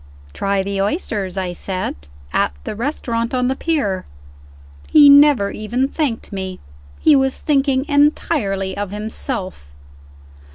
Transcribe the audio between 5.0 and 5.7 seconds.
never